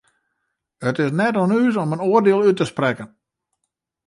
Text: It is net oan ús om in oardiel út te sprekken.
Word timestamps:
It 0.89 0.97
is 1.05 1.11
net 1.19 1.35
oan 1.41 1.55
ús 1.59 1.75
om 1.83 1.93
in 1.95 2.03
oardiel 2.09 2.45
út 2.49 2.57
te 2.59 2.65
sprekken. 2.73 3.09